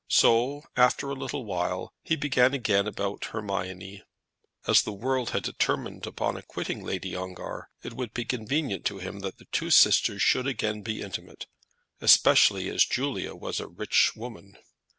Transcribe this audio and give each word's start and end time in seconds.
So 0.09 0.63
after 0.75 1.11
a 1.11 1.13
little 1.13 1.45
while 1.45 1.93
he 2.01 2.15
began 2.15 2.55
again 2.55 2.87
about 2.87 3.23
Hermione. 3.25 4.01
As 4.65 4.81
the 4.81 4.91
world 4.91 5.29
had 5.29 5.43
determined 5.43 6.07
upon 6.07 6.37
acquitting 6.37 6.83
Lady 6.83 7.15
Ongar, 7.15 7.69
it 7.83 7.93
would 7.93 8.11
be 8.11 8.25
convenient 8.25 8.83
to 8.85 8.97
him 8.97 9.19
that 9.19 9.37
the 9.37 9.45
two 9.51 9.69
sisters 9.69 10.23
should 10.23 10.45
be 10.45 10.49
again 10.49 10.83
intimate, 10.87 11.45
especially 12.01 12.67
as 12.67 12.83
Julia 12.83 13.35
was 13.35 13.59
a 13.59 13.67
rich 13.67 14.15
woman. 14.15 14.57